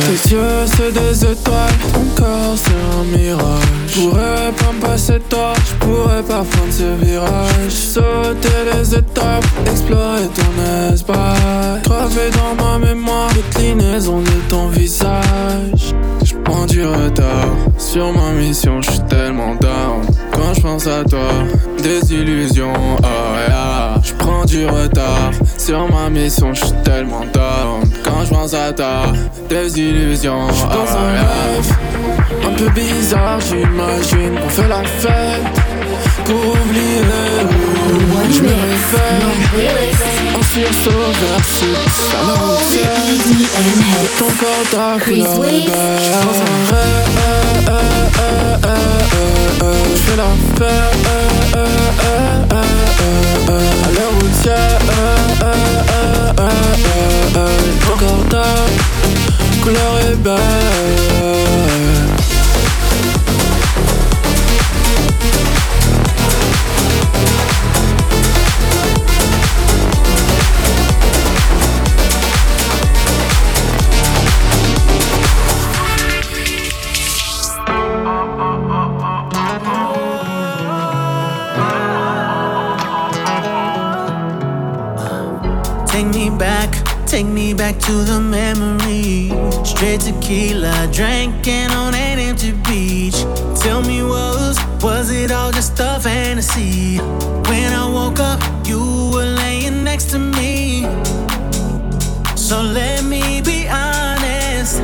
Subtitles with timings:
[0.06, 5.20] Tes yeux c'est des étoiles, ton corps c'est un mirage Je pourrais pas me passer
[5.28, 12.62] toi, je pourrais pas prendre ce virage Sauter les étapes, explorer ton espace Gravé dans
[12.64, 17.48] ma mémoire, déclinaison de ton visage Je prends du retard,
[17.78, 21.28] sur ma mission je suis tellement down Quand je pense à toi,
[21.82, 25.32] des illusions, oh yeah Je prends du retard
[25.66, 27.82] sur ma mission, je suis tellement down.
[28.04, 29.02] Quand je pense à ta
[29.48, 31.78] désillusion, je dans un ah, rêve.
[32.46, 35.75] Un peu bizarre, j'imagine qu'on fait la fête
[36.26, 36.98] pour oublier
[38.32, 38.48] Je me
[39.56, 41.68] réveille En sursaut vers ce
[42.10, 42.46] salon
[44.18, 45.44] Ton corps ta couleur Dans
[46.40, 47.24] un rêve
[49.94, 50.90] Je fais la paix
[53.84, 54.84] À l'heure où tiens
[57.80, 58.48] Ton corps ta
[59.62, 62.15] couleur est belle
[87.76, 89.30] back to the memory.
[89.64, 93.16] Straight tequila, drinking on an empty beach.
[93.60, 96.98] Tell me, was was it all just a fantasy?
[97.48, 98.78] When I woke up, you
[99.12, 100.82] were laying next to me.
[102.36, 104.80] So let me be honest.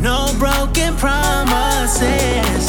[0.00, 2.66] No broken promises.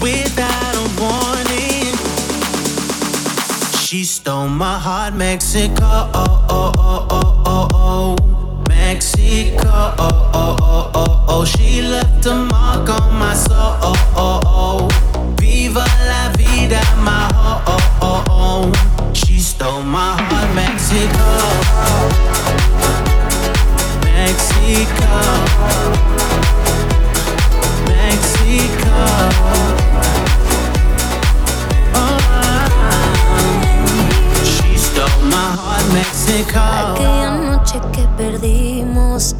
[0.00, 1.92] Without a warning,
[3.80, 5.82] she stole my heart, Mexico.
[5.82, 7.25] Oh, oh, oh, oh, oh
[9.26, 9.80] seeker.
[9.98, 10.56] Oh, oh, oh,
[11.00, 11.44] oh, oh.
[11.52, 13.72] She left a mark on my soul.
[14.16, 14.80] Oh, oh,
[15.40, 17.62] Viva la vida, my home.
[17.66, 18.72] oh, oh, oh.
[19.20, 21.26] She stole my heart, Mexico.
[24.06, 25.42] Mexico.
[27.84, 28.96] Mexico.
[31.94, 32.18] Oh,
[34.52, 36.60] she stole my heart, Mexico.
[36.60, 38.02] Aquella noche que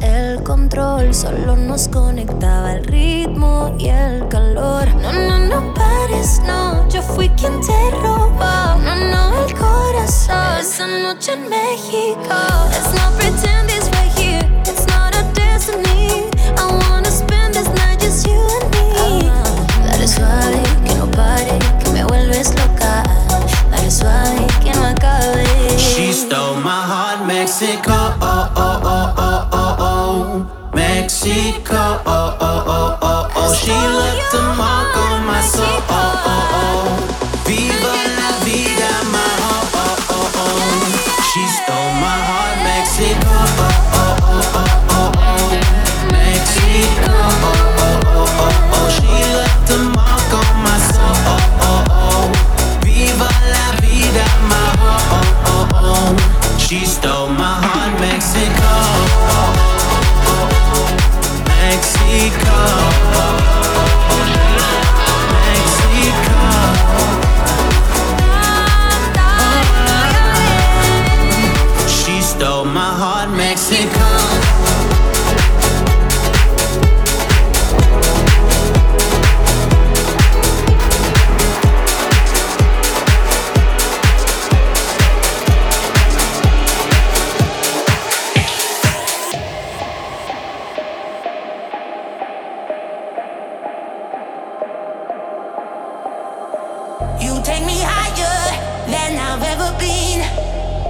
[0.01, 4.87] el control, solo nos conectaba el ritmo y el calor.
[4.95, 8.33] No, no, no pares, no, yo fui quien te robó.
[8.83, 10.57] No, no, el corazón.
[10.61, 12.35] Esa noche en México,
[12.71, 13.56] let's not pretend.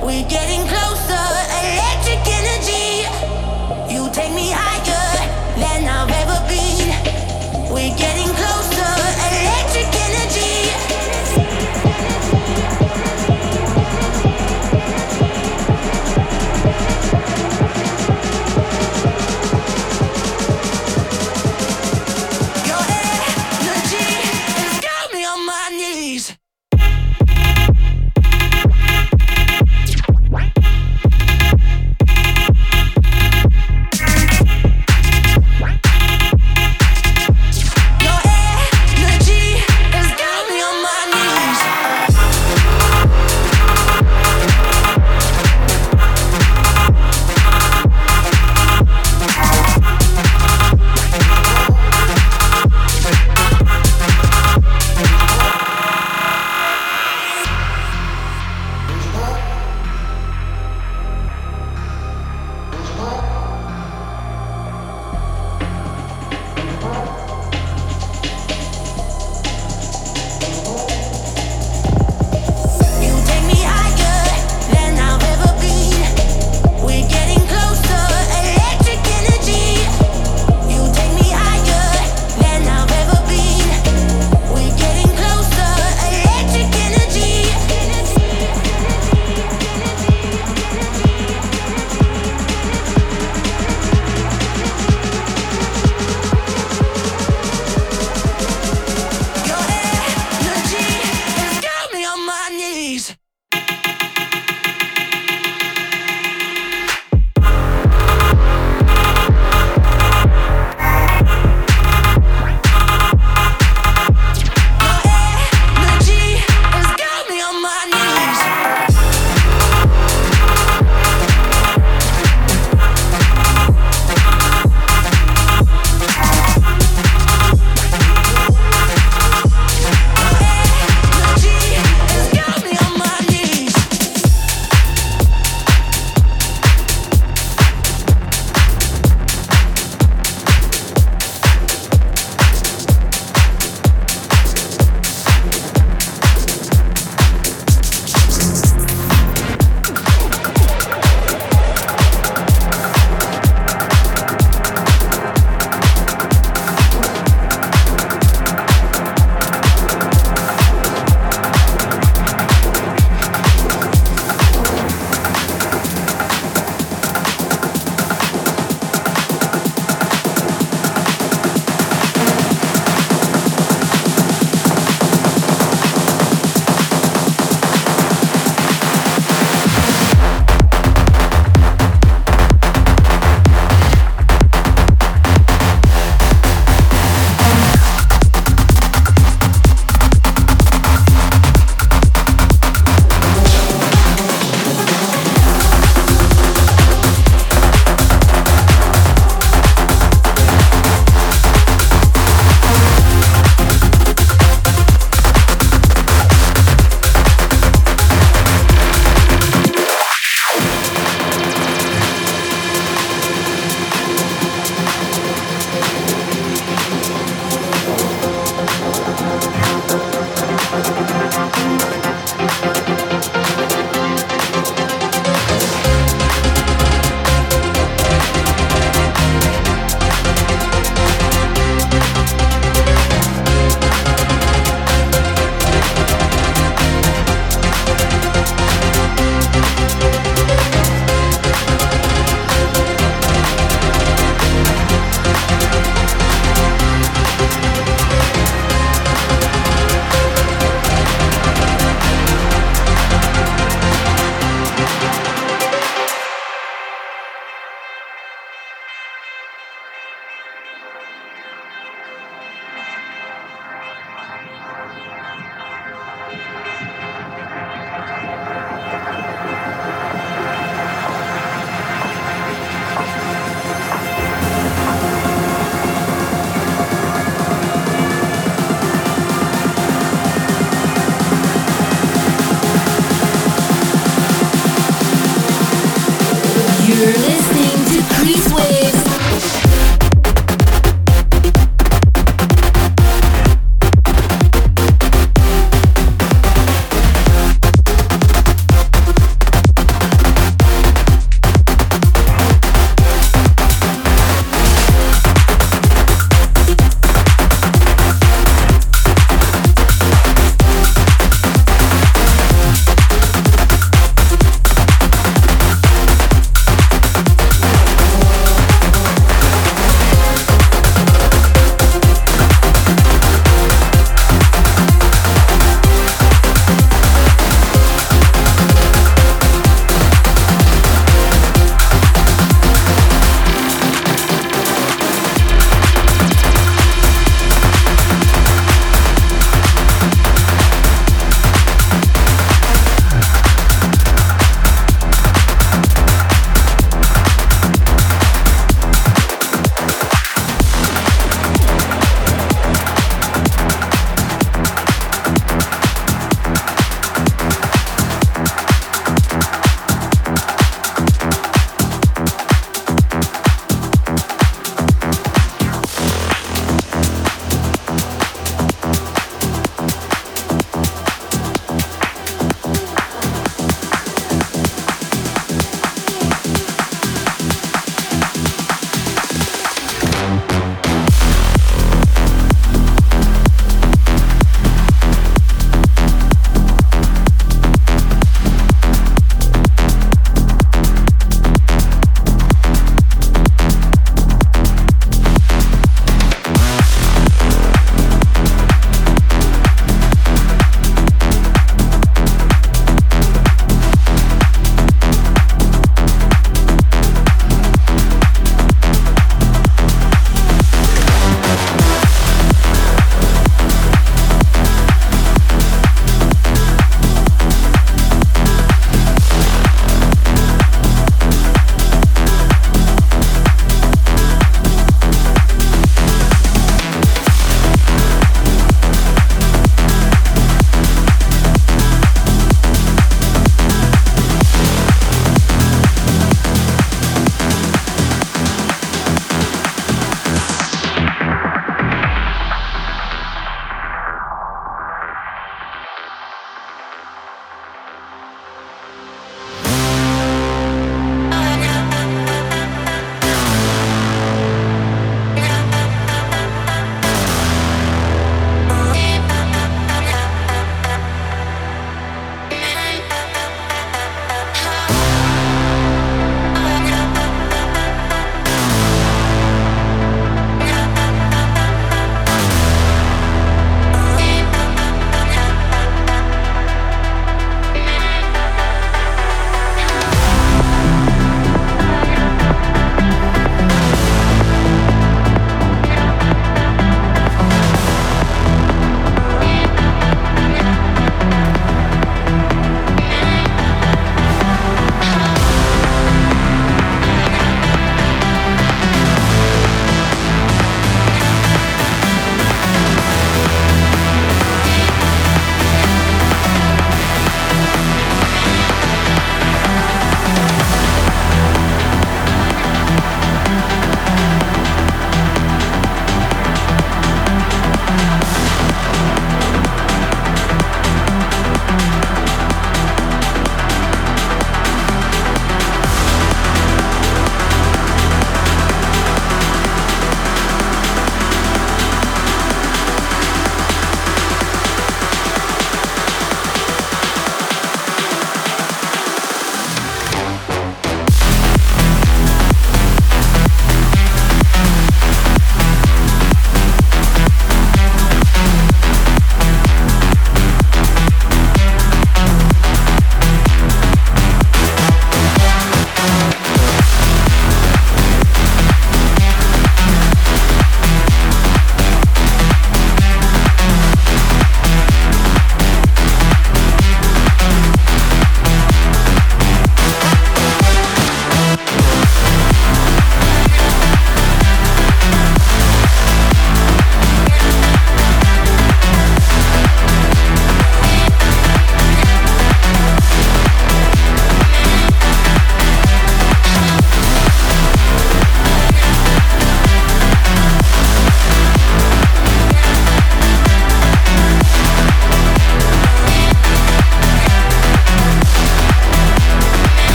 [0.00, 1.37] We're getting closer.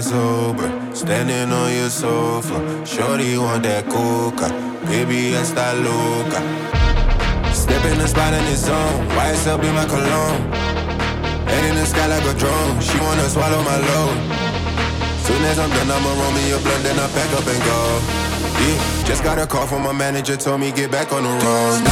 [0.00, 0.66] got sober.
[1.02, 2.58] Standing on your sofa.
[2.92, 4.48] Shorty want that coca.
[4.90, 5.20] Baby,
[5.52, 6.40] start loca.
[7.62, 9.00] Step in the spot in the zone.
[9.14, 10.42] Why it's up in my cologne?
[11.50, 12.74] Head in the sky like a drone.
[12.88, 14.16] She wanna swallow my load.
[15.26, 17.80] Soon as I'm done, I'ma roll me a blunt, then I pack up and go.
[18.60, 18.78] Yeah,
[19.08, 21.82] just got a call from my manager, told me get back on the road.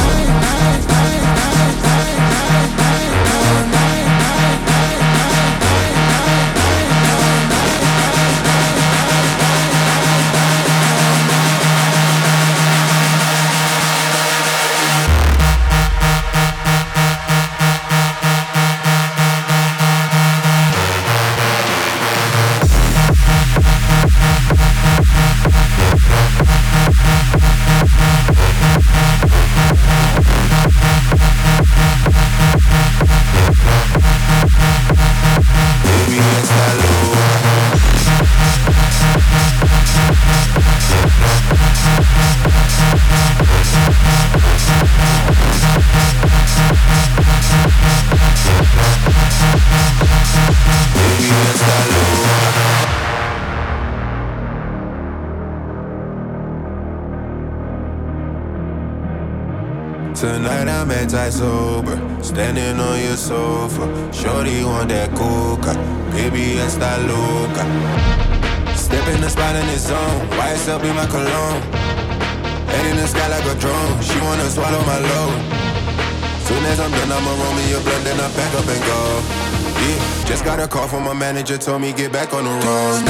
[80.73, 83.03] Call from my manager, told me get back on the road.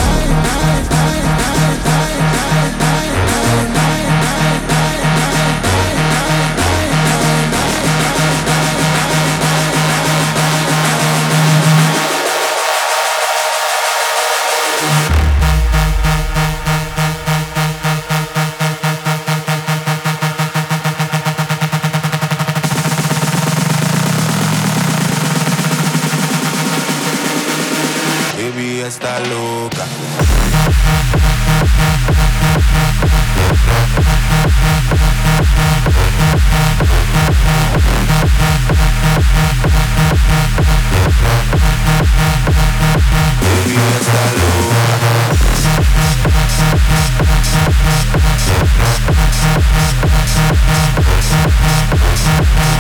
[52.16, 52.73] House.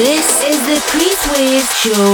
[0.00, 2.10] This is the Chris Wave Show.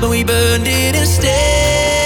[0.00, 1.97] but we burned it instead.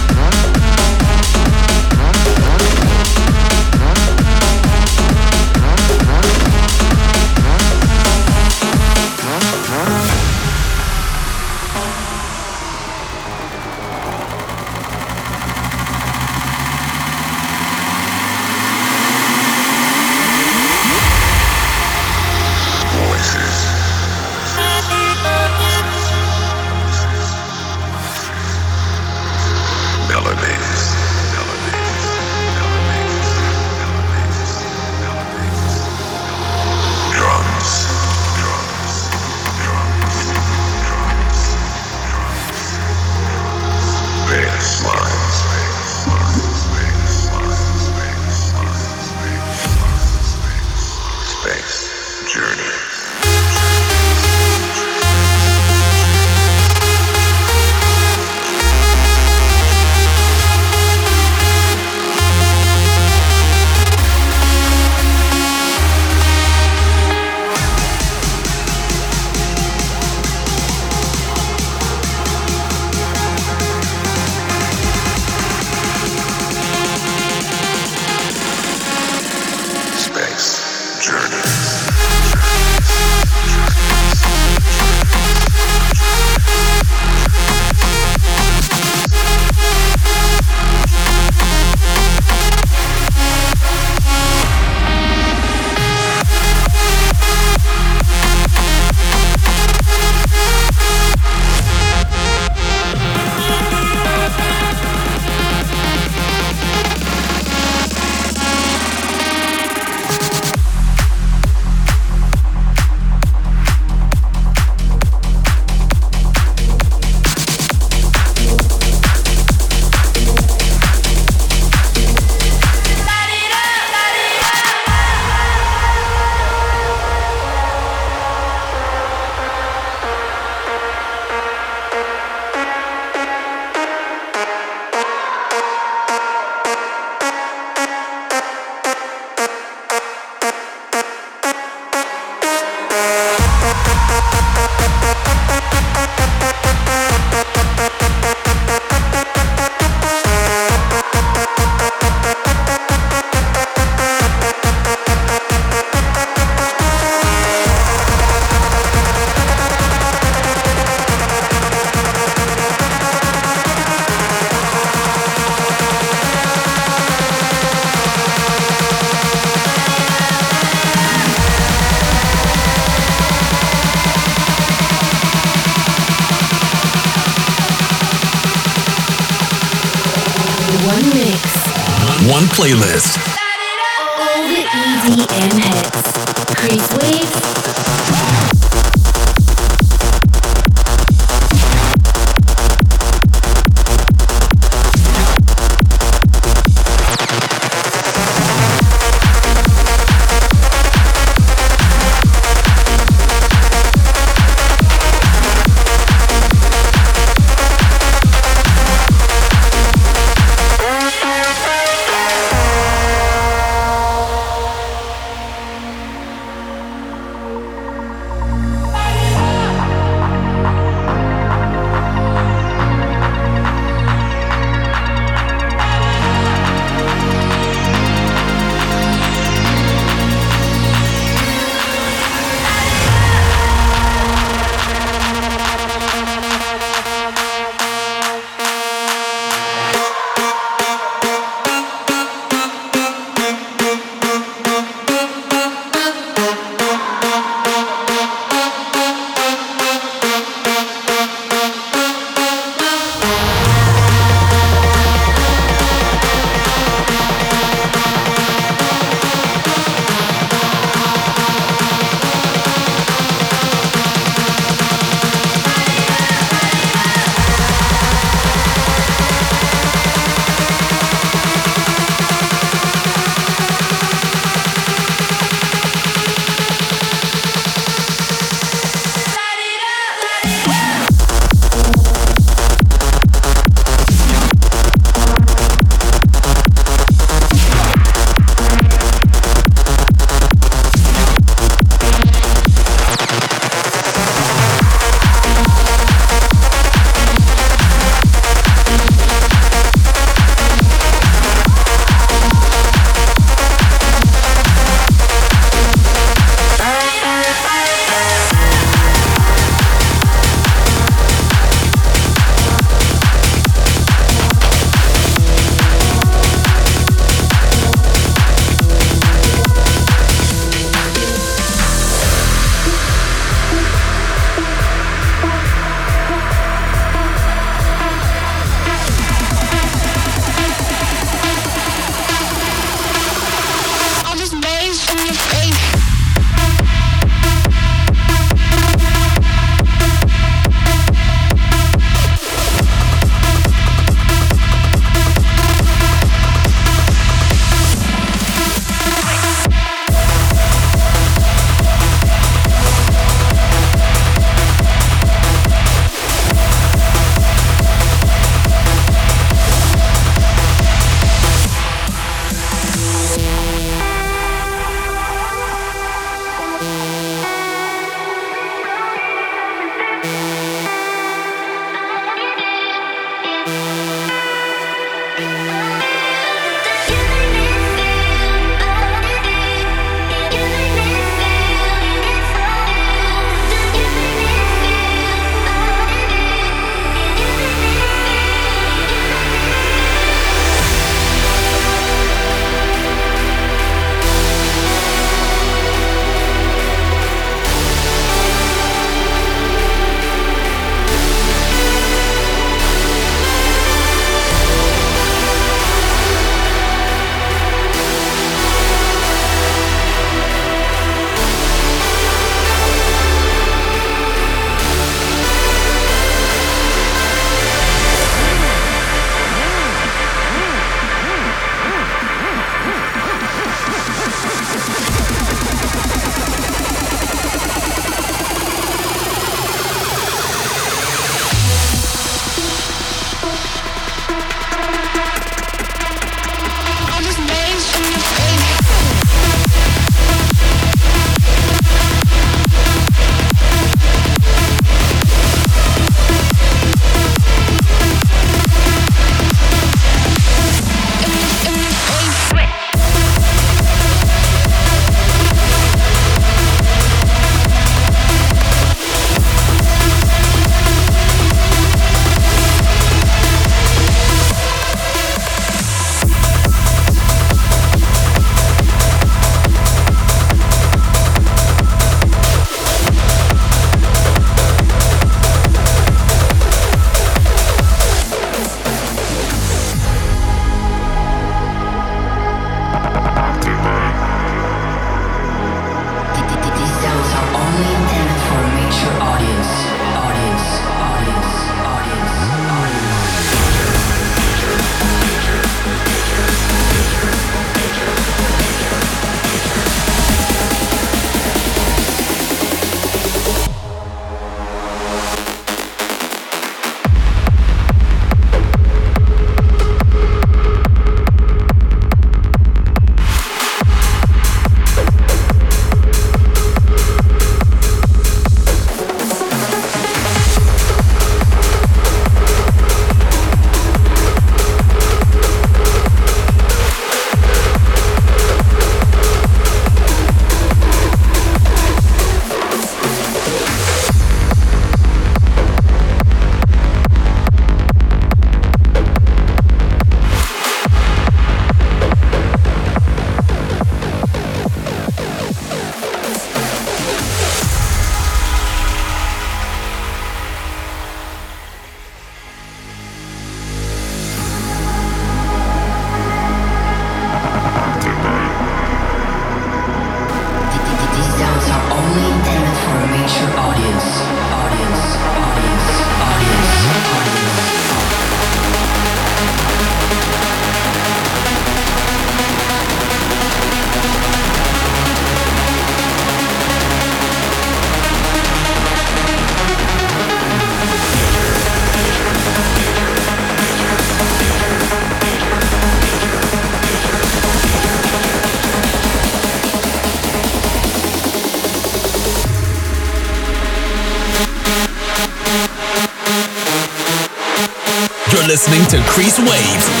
[598.51, 600.00] listening to Crease Waves